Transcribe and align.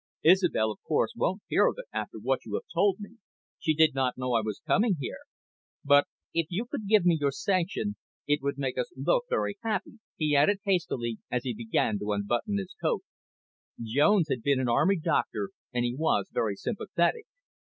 "Isobel, 0.25 0.71
of 0.71 0.79
course, 0.81 1.13
won't 1.15 1.43
hear 1.47 1.67
of 1.67 1.75
it, 1.77 1.85
after 1.93 2.17
what 2.17 2.43
you 2.43 2.55
have 2.55 2.63
told 2.73 2.99
me; 2.99 3.17
she 3.59 3.75
did 3.75 3.93
not 3.93 4.17
know 4.17 4.33
I 4.33 4.41
was 4.41 4.59
coming 4.65 4.95
here. 4.99 5.19
But 5.85 6.07
if 6.33 6.47
you 6.49 6.65
could 6.65 6.87
give 6.87 7.03
your 7.05 7.29
sanction, 7.31 7.97
it 8.25 8.41
would 8.41 8.57
make 8.57 8.79
us 8.79 8.91
both 8.97 9.25
very 9.29 9.59
happy," 9.63 9.99
he 10.15 10.35
added 10.35 10.57
hastily, 10.63 11.19
as 11.29 11.43
he 11.43 11.53
began 11.53 11.99
to 11.99 12.13
unbutton 12.13 12.57
his 12.57 12.73
coat. 12.81 13.03
Jones 13.79 14.25
had 14.27 14.41
been 14.41 14.59
an 14.59 14.67
army 14.69 14.97
doctor, 14.97 15.51
and 15.71 15.85
he 15.85 15.93
was 15.93 16.31
very 16.33 16.55
sympathetic. 16.55 17.25